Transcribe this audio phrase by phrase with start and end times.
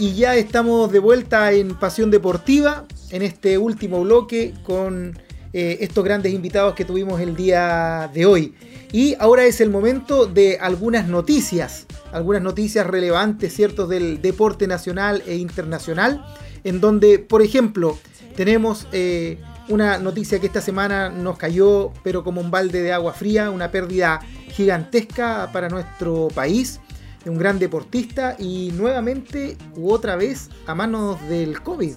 [0.00, 5.18] y ya estamos de vuelta en Pasión Deportiva, en este último bloque con
[5.52, 8.54] eh, estos grandes invitados que tuvimos el día de hoy.
[8.92, 15.22] Y ahora es el momento de algunas noticias, algunas noticias relevantes, ¿cierto?, del deporte nacional
[15.26, 16.24] e internacional,
[16.64, 17.98] en donde, por ejemplo,
[18.36, 23.12] tenemos eh, una noticia que esta semana nos cayó, pero como un balde de agua
[23.12, 26.80] fría, una pérdida gigantesca para nuestro país,
[27.26, 31.94] un gran deportista y nuevamente u otra vez a manos del COVID.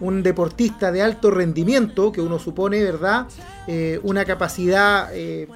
[0.00, 3.26] Un deportista de alto rendimiento, que uno supone, ¿verdad?
[3.66, 5.48] Eh, una capacidad eh,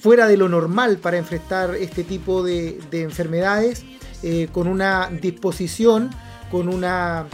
[0.00, 3.84] fuera de lo normal para enfrentar este tipo de, enfermedades,
[4.22, 6.10] eh, con una disposición,
[6.50, 7.26] con una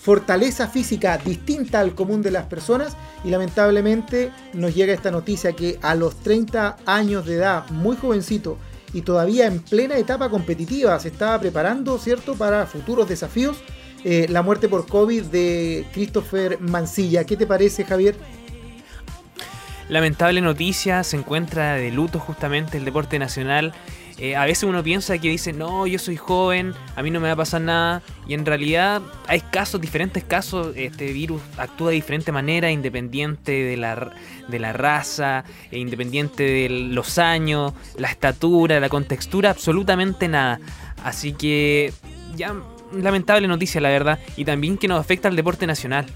[0.00, 5.78] fortaleza física distinta al común de las personas y lamentablemente nos llega esta noticia que
[5.82, 8.56] a los 30 años de edad, muy jovencito,
[8.92, 13.58] y todavía en plena etapa competitiva, se estaba preparando, ¿cierto?, para futuros desafíos.
[14.04, 17.24] Eh, la muerte por COVID de Christopher Mancilla.
[17.24, 18.14] ¿Qué te parece, Javier?
[19.88, 23.72] Lamentable noticia, se encuentra de luto justamente el deporte nacional.
[24.18, 27.28] Eh, a veces uno piensa que dice, no, yo soy joven, a mí no me
[27.28, 28.02] va a pasar nada.
[28.26, 30.74] Y en realidad hay casos, diferentes casos.
[30.76, 34.12] Este virus actúa de diferente manera, independiente de la,
[34.48, 40.58] de la raza, e independiente de los años, la estatura, la contextura, absolutamente nada.
[41.04, 41.92] Así que
[42.36, 42.54] ya
[42.92, 44.18] lamentable noticia, la verdad.
[44.36, 46.06] Y también que nos afecta al deporte nacional.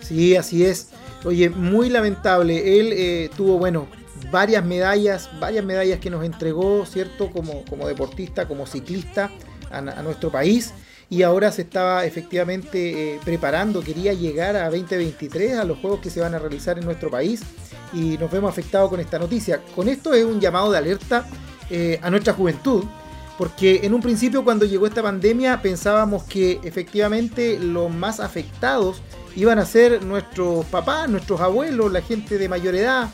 [0.00, 0.90] Sí, así es.
[1.24, 2.80] Oye, muy lamentable.
[2.80, 3.86] Él eh, tuvo, bueno,
[4.30, 7.30] varias medallas, varias medallas que nos entregó, ¿cierto?
[7.30, 9.30] Como, como deportista, como ciclista
[9.70, 10.72] a, nuestro país.
[11.08, 16.08] Y ahora se estaba efectivamente eh, preparando, quería llegar a 2023, a los juegos que
[16.08, 17.42] se van a realizar en nuestro país.
[17.92, 19.60] Y nos vemos afectados con esta noticia.
[19.76, 21.26] Con esto es un llamado de alerta
[21.68, 22.84] eh, a nuestra juventud.
[23.36, 29.02] Porque en un principio cuando llegó esta pandemia pensábamos que efectivamente los más afectados
[29.36, 33.08] iban a ser nuestros papás, nuestros abuelos, la gente de mayor edad,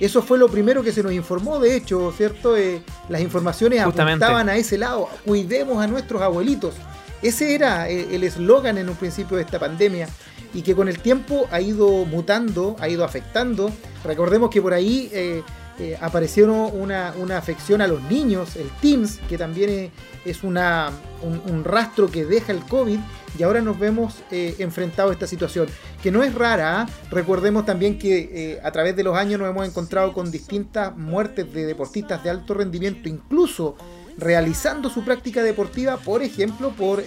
[0.00, 2.56] eso fue lo primero que se nos informó, de hecho, ¿cierto?
[2.56, 6.74] Eh, las informaciones apuntaban a ese lado, cuidemos a nuestros abuelitos.
[7.20, 10.08] Ese era eh, el eslogan en un principio de esta pandemia
[10.54, 13.72] y que con el tiempo ha ido mutando, ha ido afectando.
[14.04, 15.42] Recordemos que por ahí eh,
[15.80, 19.92] eh, apareció una, afección a los niños, el TIMS, que también
[20.24, 20.90] es una,
[21.22, 22.98] un, rastro que deja el COVID,
[23.38, 25.68] y ahora nos vemos eh, enfrentados a esta situación,
[26.02, 26.80] que no es rara.
[26.80, 26.88] ¿ah?
[27.12, 31.52] Recordemos también que eh, a través de los años nos hemos encontrado con distintas muertes
[31.52, 33.76] de deportistas de alto rendimiento, incluso
[34.16, 37.04] realizando su práctica deportiva, por ejemplo, por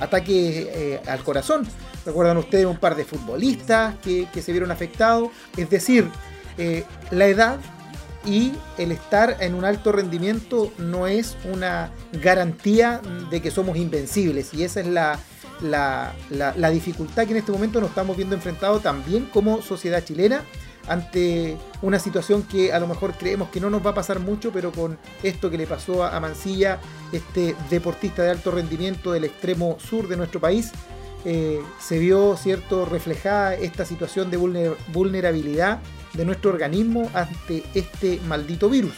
[0.00, 1.66] ataque al corazón.
[2.04, 6.10] Recuerdan ustedes un par de futbolistas que se vieron afectados, es decir,
[6.58, 7.58] eh, la edad
[8.26, 11.90] y el estar en un alto rendimiento no es una
[12.22, 13.00] garantía
[13.30, 14.54] de que somos invencibles.
[14.54, 15.18] Y esa es la,
[15.60, 20.42] la, dificultad que en este momento nos estamos viendo enfrentados también como sociedad chilena
[20.86, 24.52] ante una situación que a lo mejor creemos que no nos va a pasar mucho,
[24.52, 26.78] pero con esto que le pasó a Mancilla,
[27.12, 30.72] este deportista de alto rendimiento del extremo sur de nuestro país,
[31.24, 35.80] eh, se vio cierto reflejada esta situación de vulnerabilidad
[36.14, 38.94] de nuestro organismo ante este maldito virus.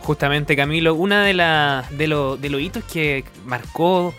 [0.00, 2.06] Justamente, Camilo, una de, la, de,
[2.40, 4.14] de los hitos que marcó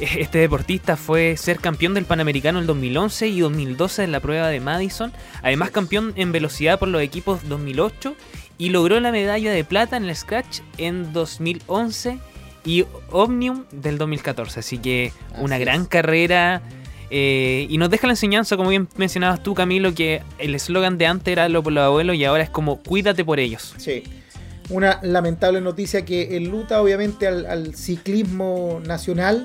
[0.00, 4.60] este deportista fue ser campeón del Panamericano en 2011 y 2012 en la prueba de
[4.60, 5.12] Madison,
[5.42, 8.16] además campeón en velocidad por los equipos 2008
[8.58, 12.18] y logró la medalla de plata en el Scratch en 2011
[12.64, 16.62] y Omnium del 2014, así que una gran carrera
[17.10, 21.06] eh, y nos deja la enseñanza, como bien mencionabas tú, Camilo, que el eslogan de
[21.06, 23.74] antes era lo por los abuelos y ahora es como cuídate por ellos.
[23.76, 24.02] Sí.
[24.70, 29.44] Una lamentable noticia que enluta obviamente al, ciclismo nacional.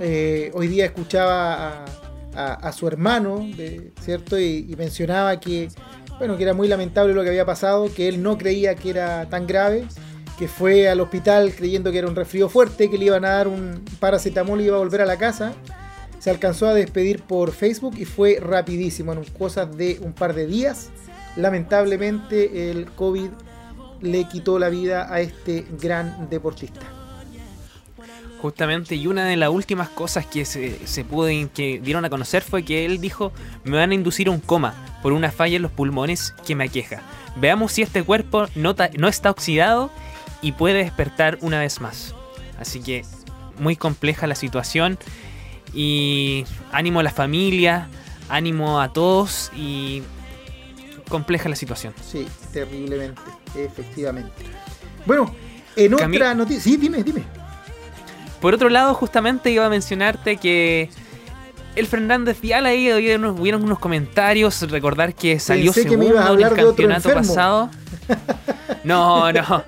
[0.00, 1.84] Eh, hoy día escuchaba
[2.34, 3.46] a, su hermano,
[4.02, 4.38] ¿cierto?
[4.38, 5.68] Y, mencionaba que,
[6.18, 9.26] bueno, que era muy lamentable lo que había pasado, que él no creía que era
[9.30, 9.86] tan grave,
[10.36, 13.48] que fue al hospital creyendo que era un resfrío fuerte, que le iban a dar
[13.48, 15.54] un paracetamol y iba a volver a la casa
[16.18, 20.46] se alcanzó a despedir por Facebook y fue rapidísimo, en cosas de un par de
[20.46, 20.90] días.
[21.36, 23.28] Lamentablemente el COVID
[24.00, 26.80] le quitó la vida a este gran deportista.
[28.40, 31.04] Justamente, y una de las últimas cosas que se, se
[31.54, 33.32] que dieron a conocer fue que él dijo,
[33.64, 37.02] me van a inducir un coma por una falla en los pulmones que me aqueja.
[37.36, 39.90] Veamos si este cuerpo no, no está oxidado
[40.42, 42.14] y puede despertar una vez más.
[42.58, 43.04] Así que
[43.58, 44.98] muy compleja la situación
[45.72, 47.88] y ánimo a la familia,
[48.28, 50.02] ánimo a todos y
[51.08, 51.94] compleja la situación.
[52.04, 53.20] Sí, terriblemente,
[53.54, 54.44] efectivamente.
[55.04, 55.34] Bueno,
[55.76, 56.62] en otra noticia.
[56.62, 57.22] Sí, dime, dime.
[58.40, 60.90] Por otro lado, justamente iba a mencionarte que
[61.74, 67.70] el Fernández Vial ahí hubieron unos comentarios, recordar que salió segundo en el campeonato pasado.
[68.84, 69.64] No, no.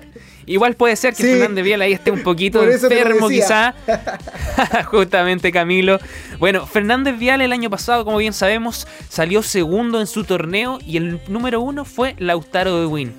[0.49, 3.75] Igual puede ser que Fernández Vial ahí esté un poquito enfermo, quizá.
[4.85, 5.99] Justamente, Camilo.
[6.39, 10.97] Bueno, Fernández Vial el año pasado, como bien sabemos, salió segundo en su torneo y
[10.97, 13.13] el número uno fue Lautaro de Win.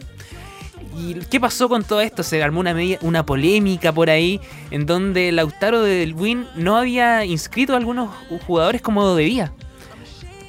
[0.98, 2.24] ¿Y qué pasó con todo esto?
[2.24, 4.40] Se armó una, una polémica por ahí
[4.72, 8.10] en donde Lautaro del Win no había inscrito a algunos
[8.44, 9.52] jugadores como debía.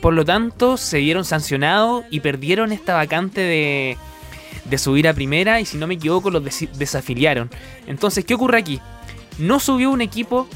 [0.01, 3.97] Por lo tanto, se vieron sancionados y perdieron esta vacante de,
[4.65, 6.43] de subir a primera y si no me equivoco los
[6.77, 7.49] desafiliaron.
[7.87, 8.79] Entonces, ¿qué ocurre aquí?
[9.37, 10.47] No subió un equipo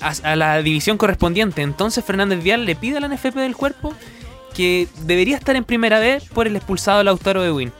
[0.00, 1.62] a, la división correspondiente.
[1.62, 3.94] Entonces Fernández Vial le pide a la NFP del cuerpo
[4.54, 7.72] que debería estar en primera vez por el expulsado Lautaro de Win.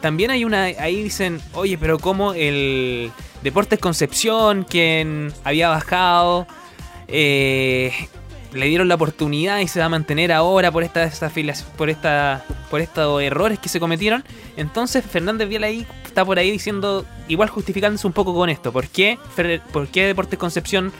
[0.00, 0.64] También hay una.
[0.64, 3.10] Ahí dicen, oye, pero como el
[3.42, 6.46] Deportes Concepción, quien había bajado,
[7.08, 7.92] eh,
[8.52, 11.10] le dieron la oportunidad y se va a mantener ahora por esta
[11.76, 14.24] por esta por estos errores que se cometieron.
[14.56, 18.72] Entonces Fernández Vial ahí está por ahí diciendo, igual justificándose un poco con esto.
[18.72, 19.18] ¿Por qué,
[19.72, 20.92] por qué Deportes Concepción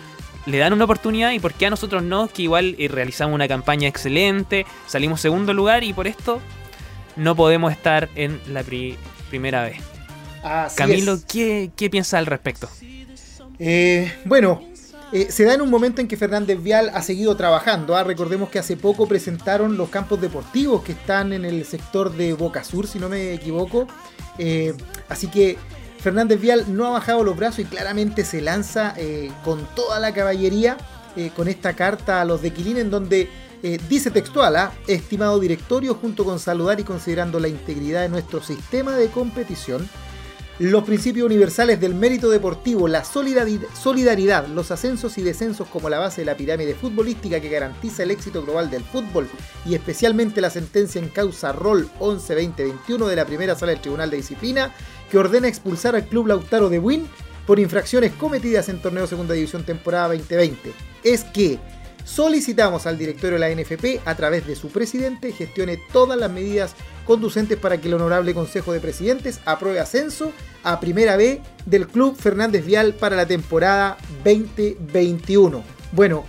[0.46, 2.28] le dan una oportunidad y por qué a nosotros no?
[2.28, 6.40] Que igual eh, realizamos una campaña excelente, salimos segundo lugar y por esto
[7.16, 8.62] no podemos estar en la
[9.28, 9.78] primera vez.
[10.76, 12.68] Camilo, ¿qué, ¿qué piensas al respecto?
[13.58, 14.62] Eh, bueno,
[15.10, 17.96] eh, se da en un momento en que Fernández Vial ha seguido trabajando.
[17.96, 18.04] ¿ah?
[18.04, 22.62] Recordemos que hace poco presentaron los campos deportivos que están en el sector de Boca
[22.62, 23.86] Sur, si no me equivoco.
[24.38, 24.74] Eh,
[25.08, 25.56] así que
[25.98, 30.12] Fernández Vial no ha bajado los brazos y claramente se lanza eh, con toda la
[30.12, 30.76] caballería
[31.34, 33.28] con esta carta a los de Quilín en donde
[33.88, 34.72] dice textual, ¿ah?
[34.86, 39.88] estimado directorio, junto con saludar y considerando la integridad de nuestro sistema de competición,
[40.58, 46.22] los principios universales del mérito deportivo, la solidaridad, los ascensos y descensos como la base
[46.22, 49.28] de la pirámide futbolística que garantiza el éxito global del fútbol
[49.64, 54.16] y especialmente la sentencia en causa ROL 11-2021 de la primera sala del Tribunal de
[54.16, 54.74] Disciplina
[55.10, 57.06] que ordena expulsar al club Lautaro de Win
[57.46, 60.72] por infracciones cometidas en torneo Segunda División temporada 2020.
[61.04, 61.60] Es que
[62.08, 66.74] solicitamos al directorio de la NFP a través de su presidente gestione todas las medidas
[67.04, 70.32] conducentes para que el Honorable Consejo de Presidentes apruebe ascenso
[70.64, 75.62] a Primera B del Club Fernández Vial para la temporada 2021.
[75.92, 76.24] Bueno,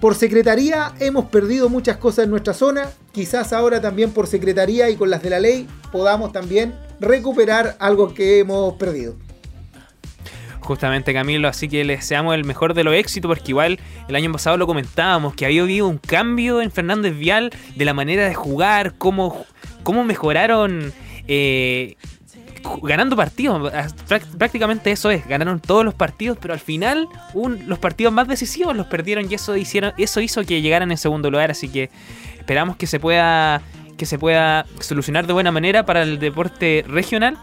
[0.00, 4.96] por secretaría hemos perdido muchas cosas en nuestra zona, quizás ahora también por secretaría y
[4.96, 9.27] con las de la ley podamos también recuperar algo que hemos perdido.
[10.68, 14.30] Justamente Camilo, así que le deseamos el mejor de los éxitos porque igual el año
[14.30, 18.34] pasado lo comentábamos, que había habido un cambio en Fernández Vial de la manera de
[18.34, 19.46] jugar, cómo
[19.82, 20.92] cómo mejoraron
[21.26, 21.96] eh,
[22.82, 23.72] ganando partidos.
[24.36, 27.08] Prácticamente eso es, ganaron todos los partidos, pero al final
[27.66, 31.30] los partidos más decisivos los perdieron y eso hicieron, eso hizo que llegaran en segundo
[31.30, 31.50] lugar.
[31.50, 31.88] Así que
[32.38, 33.62] esperamos que se pueda
[33.96, 37.38] que se pueda solucionar de buena manera para el deporte regional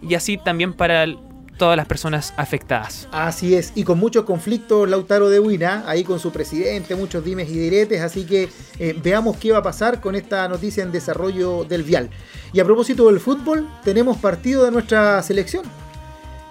[0.00, 1.18] y así también para el,
[1.58, 3.08] todas las personas afectadas.
[3.12, 7.50] Así es, y con muchos conflictos Lautaro de Huina, ahí con su presidente, muchos dimes
[7.50, 11.64] y diretes, así que eh, veamos qué va a pasar con esta noticia en desarrollo
[11.64, 12.08] del vial.
[12.52, 15.64] Y a propósito del fútbol, tenemos partido de nuestra selección.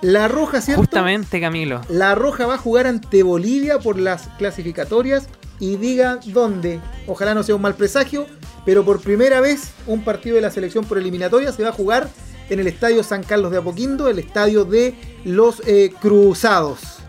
[0.01, 0.81] La Roja, ¿cierto?
[0.81, 1.81] Justamente, Camilo.
[1.89, 5.27] La Roja va a jugar ante Bolivia por las clasificatorias
[5.59, 6.79] y diga dónde.
[7.07, 8.27] Ojalá no sea un mal presagio,
[8.63, 12.09] pero por primera vez un partido de la selección por eliminatoria se va a jugar
[12.49, 16.99] en el Estadio San Carlos de Apoquindo, el estadio de los eh, Cruzados.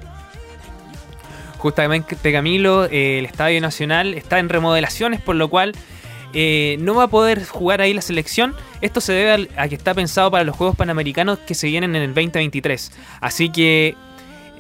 [1.59, 5.75] Justamente Camilo, eh, el Estadio Nacional está en remodelaciones, por lo cual
[6.35, 8.54] eh, no va a poder jugar ahí la selección.
[8.80, 12.02] Esto se debe a, que está pensado para los Juegos Panamericanos que se vienen en
[12.02, 12.92] el 2023.
[13.21, 13.97] Así que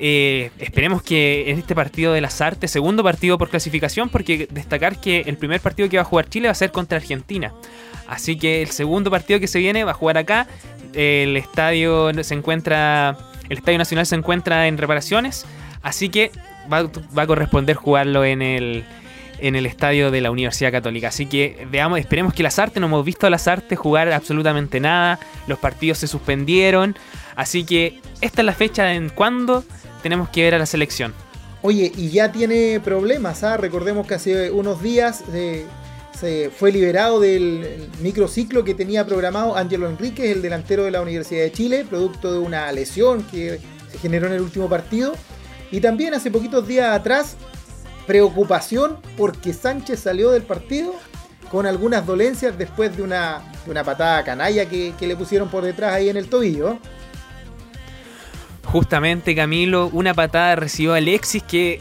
[0.00, 5.22] esperemos que en este partido de las artes, segundo partido por clasificación, porque destacar que
[5.26, 7.52] el primer partido que va a jugar Chile va a ser contra Argentina.
[8.08, 10.46] Así que el segundo partido que se viene va a jugar acá.
[10.94, 13.16] El estadio se encuentra.
[13.48, 15.46] El Estadio Nacional se encuentra en reparaciones.
[15.82, 16.30] Así que
[16.72, 16.78] va,
[17.22, 18.84] a corresponder jugarlo en el,
[19.38, 21.08] en el estadio de la Universidad Católica.
[21.08, 24.80] Así que veamos, esperemos que las artes, no hemos visto a las artes jugar absolutamente
[24.80, 25.18] nada.
[25.46, 26.96] Los partidos se suspendieron.
[27.36, 29.64] Así que esta es la fecha en cuando
[30.02, 31.14] tenemos que ver a la selección.
[31.62, 33.56] Oye, y ya tiene problemas, ¿ah?
[33.56, 35.66] Recordemos que hace unos días eh,
[36.18, 41.42] se fue liberado del microciclo que tenía programado Ángelo Enríquez, el delantero de la Universidad
[41.42, 43.58] de Chile, producto de una lesión que
[43.90, 45.14] se generó en el último partido.
[45.70, 47.36] Y también hace poquitos días atrás,
[48.06, 50.94] preocupación porque Sánchez salió del partido
[51.50, 53.42] con algunas dolencias después de una,
[53.84, 56.78] patada canalla que, que, le pusieron por detrás ahí en el tobillo.
[58.70, 61.80] Justamente, Camilo, una patada recibió Alexis que,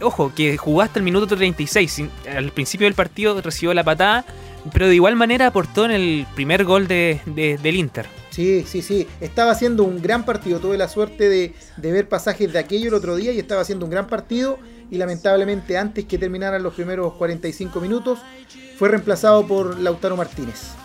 [0.00, 2.04] ojo, que jugó hasta el minuto 36.
[2.32, 4.24] Al principio del partido recibió la patada,
[4.72, 8.06] pero de igual manera aportó en el primer gol de, del Inter.
[8.30, 9.08] Sí, sí, sí.
[9.20, 10.60] Estaba haciendo un gran partido.
[10.60, 13.84] Tuve la suerte de, de, ver pasajes de aquello el otro día y estaba haciendo
[13.84, 14.58] un gran partido.
[14.92, 18.20] Y lamentablemente, antes que terminaran los primeros 45 minutos,
[18.78, 20.76] fue reemplazado por Lautaro Martínez.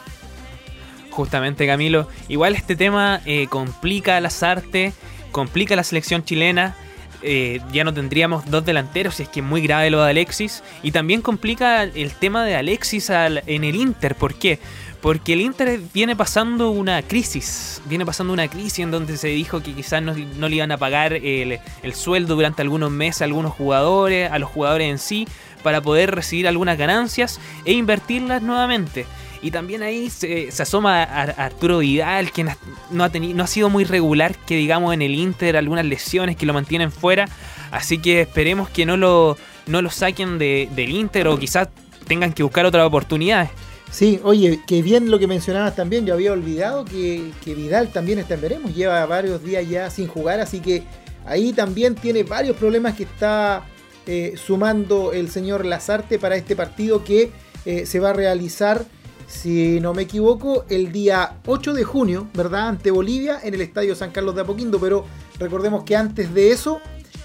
[1.12, 2.08] Justamente, Camilo.
[2.30, 4.94] Igual este tema eh, complica las artes,
[5.32, 6.76] complica la selección chilena.
[7.24, 10.64] Eh, ya no tendríamos dos delanteros, y es que es muy grave lo de Alexis.
[10.82, 14.16] Y también complica el tema de Alexis en el Inter.
[14.16, 14.60] ¿Por qué?
[15.02, 19.62] Porque el Inter viene pasando una crisis, viene pasando una crisis en donde se dijo
[19.62, 23.52] que quizás no, le iban a pagar el, el, sueldo durante algunos meses a algunos
[23.52, 25.28] jugadores, a los jugadores en sí,
[25.64, 29.08] para poder recibir algunas ganancias e invertirlas nuevamente.
[29.42, 34.36] Y también ahí se, asoma Arturo Vidal, que no ha, no ha sido muy regular,
[34.46, 37.28] que digamos en el Inter, algunas lesiones que lo mantienen fuera.
[37.72, 41.70] Así que esperemos que no lo, no lo saquen de, del Inter o quizás
[42.08, 43.50] tengan que buscar otras oportunidades.
[43.92, 48.36] Sí, oye, que bien lo que mencionabas también, yo había olvidado que, Vidal también está
[48.36, 50.84] en veremos, lleva varios días ya sin jugar, así que
[51.26, 53.66] ahí también tiene varios problemas que está
[54.08, 57.32] eh, sumando el señor Lazarte para este partido que
[57.66, 58.86] eh, se va a realizar
[59.32, 62.68] si no me equivoco, el día 8 de junio, ¿verdad?
[62.68, 64.80] Ante Bolivia en el Estadio San Carlos de Apoquindo.
[64.80, 65.06] Pero
[65.40, 66.82] recordemos que antes de eso,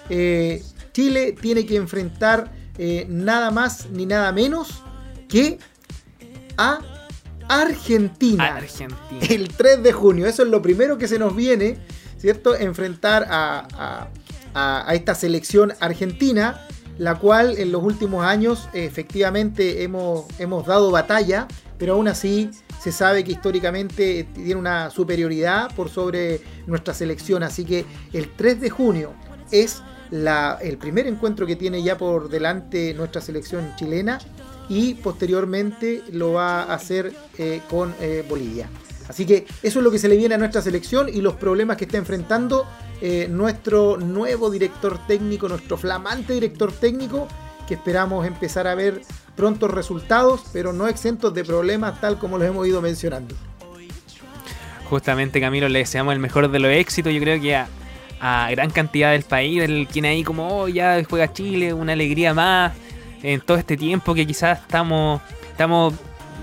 [0.08, 4.82] eh, Chile tiene que enfrentar eh, nada más ni nada menos
[5.28, 5.58] que
[6.56, 6.78] a
[7.48, 9.20] Argentina, Argentina.
[9.28, 10.26] El 3 de junio.
[10.26, 11.78] Eso es lo primero que se nos viene,
[12.18, 12.54] ¿cierto?
[12.56, 14.08] Enfrentar a,
[14.54, 16.66] a esta selección argentina
[16.98, 21.46] la cual en los últimos años efectivamente hemos, hemos dado batalla
[21.78, 22.50] pero aún así
[22.80, 28.60] se sabe que históricamente tiene una superioridad por sobre nuestra selección, así que el 3
[28.60, 29.12] de junio
[29.50, 34.20] es el primer encuentro que tiene ya por delante nuestra selección chilena
[34.68, 38.68] y posteriormente lo va a hacer eh, con eh, Bolivia.
[39.08, 41.76] Así que eso es lo que se le viene a nuestra selección y los problemas
[41.76, 42.66] que está enfrentando
[43.00, 47.28] eh, nuestro nuevo director técnico, nuestro flamante director técnico,
[47.68, 49.02] que esperamos empezar a ver
[49.34, 53.34] prontos resultados, pero no exentos de problemas tal como los hemos ido mencionando.
[54.88, 59.12] Justamente Camilo, le deseamos el mejor de los éxitos, yo creo que a, gran cantidad
[59.12, 62.72] del país, el quien ahí como, oh, ya juega Chile, una alegría más
[63.22, 65.20] en todo este tiempo que quizás estamos,
[65.50, 65.94] estamos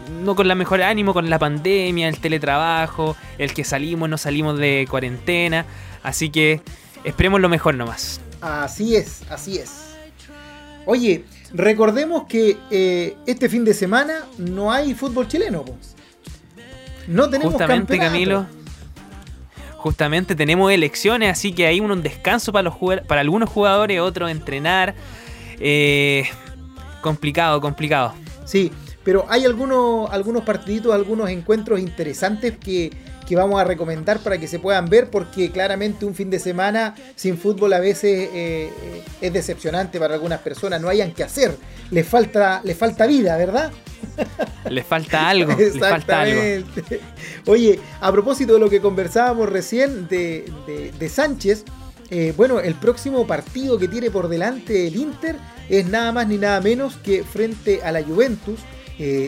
[0.10, 4.58] no con la mejor ánimo, con la pandemia, el teletrabajo, el que salimos, no salimos
[4.58, 5.66] de cuarentena,
[6.04, 6.62] así que
[7.04, 8.22] esperemos lo mejor nomás.
[8.42, 9.96] Así es, así es.
[10.86, 15.64] Oye, Recordemos que eh, este fin de semana no hay fútbol chileno.
[17.08, 18.48] No tenemos Justamente, Camilo.
[19.78, 22.76] Justamente tenemos elecciones, así que hay un descanso para, los
[23.08, 24.96] para algunos jugadores, otros entrenar.
[25.60, 26.26] Eh,
[27.02, 28.16] complicado, complicado.
[28.46, 28.72] Sí,
[29.04, 32.92] pero hay algunos, algunos partiditos, algunos encuentros interesantes que,
[33.26, 36.96] que vamos a recomendar para que se puedan ver, porque claramente un fin de semana
[37.16, 41.56] sin fútbol a veces eh, eh, es decepcionante para algunas personas, no hayan que hacer,
[41.92, 43.72] les falta, les falta vida, ¿verdad?
[44.70, 46.42] Les falta algo, les falta algo.
[47.48, 51.64] Oye, a propósito de lo que conversábamos recién de, Sánchez,
[52.10, 55.38] eh, bueno, el próximo partido que tiene por delante el Inter
[55.70, 58.60] es nada más ni nada menos que frente a la Juventus,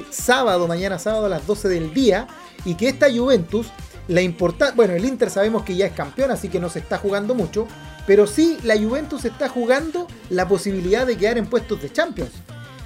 [0.10, 2.28] sábado, mañana sábado a las 12 del día,
[2.66, 3.68] y que esta Juventus
[4.08, 6.98] la importancia, bueno, el Inter sabemos que ya es campeón, así que no se está
[6.98, 7.68] jugando mucho,
[8.06, 12.32] pero sí la Juventus está jugando la posibilidad de quedar en puestos de Champions.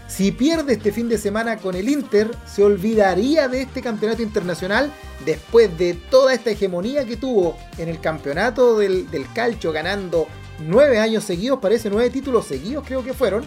[0.07, 4.91] Si pierde este fin de semana con el Inter, se olvidaría de este campeonato internacional
[5.23, 10.27] después de toda esta hegemonía que tuvo en el campeonato del, del calcio, ganando
[10.65, 13.43] nueve años seguidos, parece nueve títulos seguidos creo que fueron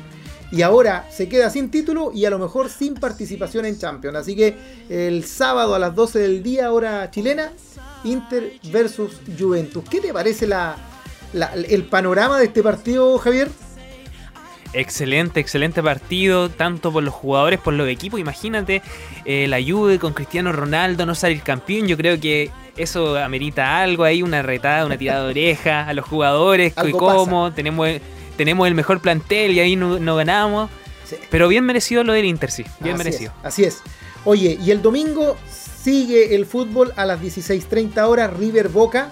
[0.53, 4.19] y ahora se queda sin título y a lo mejor sin participación en Champions.
[4.19, 4.55] Así que
[4.91, 7.53] el sábado a las 12 del día, hora chilena,
[8.05, 9.83] Inter versus Juventus.
[9.89, 10.77] ¿Qué te parece la,
[11.55, 13.49] el panorama de este partido, Javier?
[14.75, 18.21] Excelente, excelente partido, tanto por los jugadores, por los equipos.
[18.21, 18.83] Imagínate
[19.25, 21.89] eh, la Juve con Cristiano Ronaldo no salir campeón.
[21.89, 26.05] Yo creo que eso amerita algo ahí, una retada, una tirada de oreja a los
[26.05, 27.89] jugadores, cómo tenemos
[28.43, 30.69] tenemos el mejor plantel y ahí no, ganamos.
[31.31, 32.65] Pero bien merecido lo del Inter, sí.
[32.81, 33.33] Bien merecido.
[33.45, 33.83] así es.
[34.25, 39.11] Oye, y el domingo sigue el fútbol a las 16.30 horas, River Boca,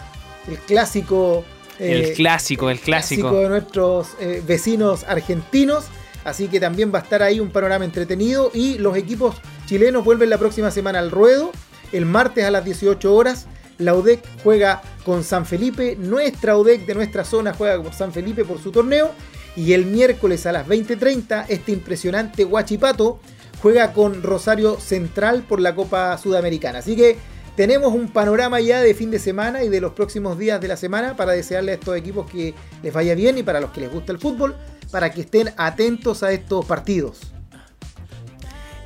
[0.48, 1.44] el clásico.
[1.78, 3.32] el eh, clásico, el clásico.
[3.32, 5.84] de nuestros eh, vecinos argentinos.
[6.24, 8.50] Así que también va a estar ahí un panorama entretenido.
[8.52, 11.52] Y los equipos chilenos vuelven la próxima semana al ruedo.
[11.92, 13.46] El martes a las 18 horas,
[13.78, 15.96] la UDEC juega con San Felipe.
[15.96, 19.10] Nuestra UDEC de nuestra zona juega con San Felipe por su torneo.
[19.56, 23.20] Y el miércoles a las 20.30, este impresionante Huachipato
[23.60, 26.78] juega con Rosario Central por la Copa Sudamericana.
[26.78, 27.18] Así que
[27.56, 30.76] tenemos un panorama ya de fin de semana y de los próximos días de la
[30.76, 33.92] semana para desearle a estos equipos que les vaya bien y para los que les
[33.92, 34.56] gusta el fútbol,
[34.90, 37.20] para que estén atentos a estos partidos.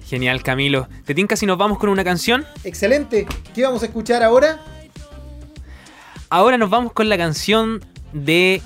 [0.07, 0.89] Genial, Camilo.
[1.05, 2.45] ¿Te tinca si nos vamos con una canción?
[2.65, 3.27] Excelente.
[3.55, 4.61] ¿Qué vamos a escuchar ahora?
[6.35, 7.81] Ahora nos vamos con la canción
[8.13, 8.61] de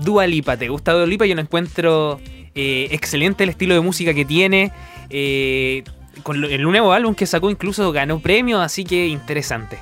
[0.00, 0.56] Dua Lipa.
[0.56, 1.26] ¿Te gusta Dua Lipa?
[1.26, 2.18] Yo lo encuentro
[2.54, 4.72] eh, excelente el estilo de música que tiene.
[5.10, 5.84] Eh,
[6.22, 9.78] con el nuevo álbum que sacó incluso ganó premios, así que interesante.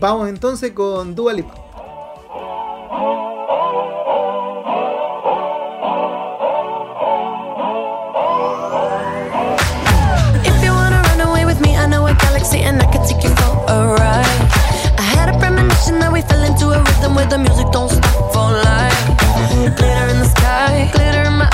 [0.00, 1.63] Vamos entonces con Dua Lipa.
[16.14, 19.00] We fell into a rhythm where the music don't stop for life.
[19.76, 21.53] Glitter in the sky, glitter in my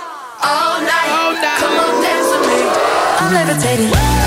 [0.43, 1.09] all night.
[1.09, 1.59] All night.
[1.59, 2.61] Come on, dance with me.
[3.19, 4.20] I'm levitating.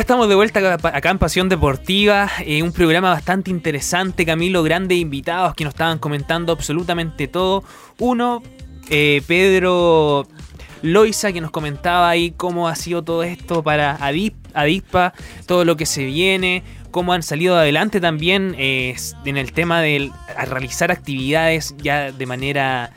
[0.00, 5.54] Estamos de vuelta acá en Pasión Deportiva, eh, un programa bastante interesante, Camilo, grandes invitados
[5.54, 7.64] que nos estaban comentando absolutamente todo.
[7.98, 8.42] Uno,
[8.88, 10.26] eh, Pedro
[10.80, 15.12] Loiza, que nos comentaba ahí cómo ha sido todo esto para Adispa,
[15.44, 20.10] todo lo que se viene, cómo han salido adelante también eh, en el tema de
[20.46, 22.94] realizar actividades ya de manera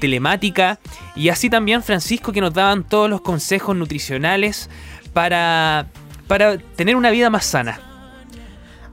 [0.00, 0.80] telemática.
[1.14, 4.68] Y así también Francisco, que nos daban todos los consejos nutricionales
[5.16, 5.86] para,
[6.26, 7.80] para tener una vida más sana.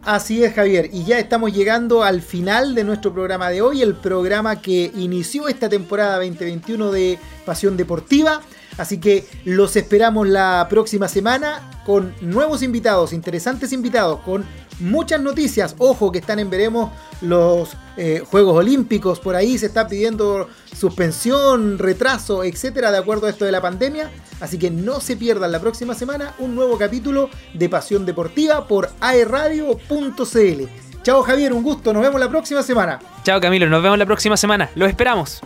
[0.05, 0.89] Así es, Javier.
[0.91, 5.47] Y ya estamos llegando al final de nuestro programa de hoy, el programa que inició
[5.47, 8.41] esta temporada 2021 de Pasión Deportiva.
[8.77, 14.43] Así que los esperamos la próxima semana con nuevos invitados, interesantes invitados, con
[14.79, 15.75] muchas noticias.
[15.77, 19.19] Ojo que están en veremos los eh, Juegos Olímpicos.
[19.19, 24.12] Por ahí se está pidiendo suspensión, retraso, etcétera, de acuerdo a esto de la pandemia.
[24.39, 28.89] Así que no se pierdan la próxima semana un nuevo capítulo de Pasión Deportiva por
[28.99, 30.63] aerradio.cl.
[31.03, 32.99] Chao Javier, un gusto, nos vemos la próxima semana.
[33.23, 34.69] Chao Camilo, nos vemos la próxima semana.
[34.75, 35.41] Los esperamos.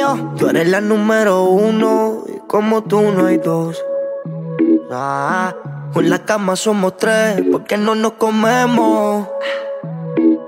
[0.00, 3.76] Mío, tú eres la número uno y como tú no hay dos.
[4.90, 5.54] Ah,
[5.94, 9.28] en la cama somos tres, porque no nos comemos.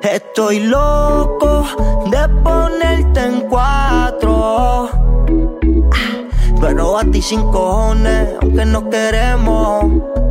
[0.02, 1.66] Estoy loco
[2.10, 4.88] de ponerte en cuatro.
[6.58, 10.21] Pero a ti sin cojones, aunque no queremos.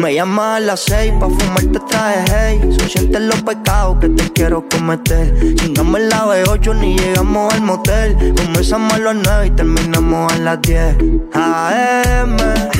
[0.00, 2.76] Me llamas a las seis pa' fumarte traje hey.
[3.12, 5.54] Son los pecados que te quiero cometer.
[5.56, 8.34] Chingamos la B8 ni llegamos al motel.
[8.34, 10.96] Comenzamos a las nueve y terminamos a las 10
[11.34, 12.36] AM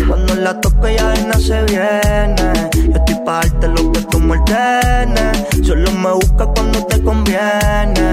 [0.09, 2.71] Cuando la toco ya de se viene.
[2.89, 5.47] Yo estoy pa' darte lo que tú me ordenes.
[5.63, 8.11] Solo me busca cuando te conviene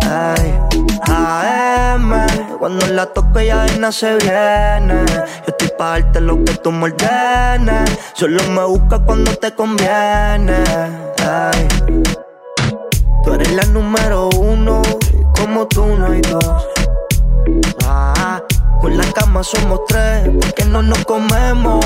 [0.00, 0.54] Ay.
[1.02, 2.26] AM
[2.58, 5.04] Cuando la toco ya de se viene.
[5.46, 6.92] Yo pa' lo que tú me
[8.14, 10.64] Solo me busca cuando te conviene.
[13.24, 14.82] Tú eres la número uno,
[15.38, 16.66] como tú no hay dos.
[17.84, 18.42] Ah,
[18.80, 21.84] con la cama somos tres, porque no nos comemos.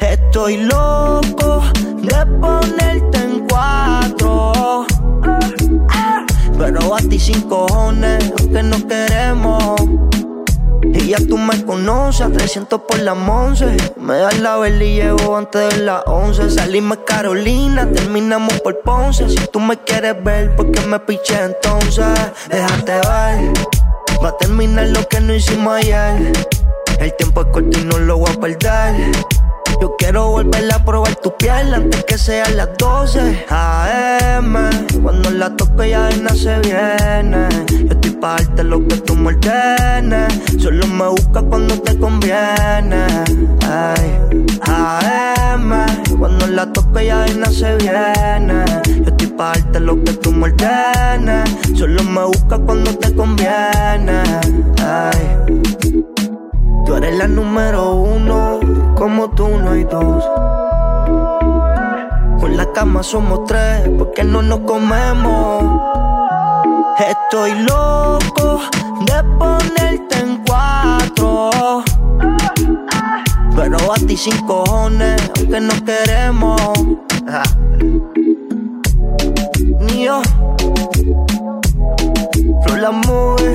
[0.00, 4.86] Estoy loco de ponerte en cuatro.
[6.56, 9.80] Pero a ti sin cojones, aunque no queremos.
[10.82, 13.76] Y ya tú me conoces, a 300 por la 11.
[14.00, 16.50] Me das la vela y llevo antes de las 11.
[16.50, 19.28] Salimos Carolina, terminamos por Ponce.
[19.28, 22.06] Si tú me quieres ver, ¿por qué me piché entonces?
[22.48, 23.52] Déjate ver,
[24.22, 26.32] va a terminar lo que no hicimos ayer.
[26.98, 29.12] El tiempo es corto y no lo voy a perder.
[29.80, 34.54] Yo quiero volver a probar tu piel antes que sean las 12 AM.
[35.02, 37.48] Cuando la toco ya de se viene.
[37.68, 40.34] Yo estoy pa' darte lo que tú me ordenes.
[40.58, 43.06] Solo me busca cuando te conviene.
[43.66, 44.44] Ay.
[44.62, 45.86] AM.
[46.18, 48.64] Cuando la toco ya de se viene.
[48.84, 51.50] Yo estoy pa' darte lo que tú me ordenes.
[51.76, 54.22] Solo me busca cuando te conviene.
[54.82, 55.38] Ay.
[56.88, 58.60] Tú eres la número uno,
[58.98, 60.24] como tú no hay dos.
[62.40, 65.80] Con la cama somos tres, porque no nos comemos.
[66.98, 68.60] Estoy loco
[69.06, 71.84] de ponerte en cuatro.
[73.54, 76.60] Pero a ti sin cojones, aunque no queremos.
[79.80, 80.20] Ni yo,
[82.80, 83.54] la mueve.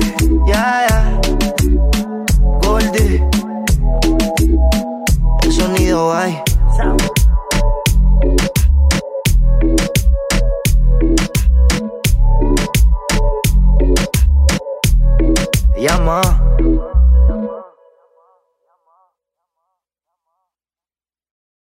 [5.94, 6.43] So I.